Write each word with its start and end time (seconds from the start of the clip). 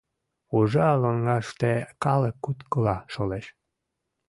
Уржа 0.55 0.87
лоҥгаште 1.01 1.71
калык 2.03 2.35
куткыла 2.43 2.95
шолеш... 3.13 3.45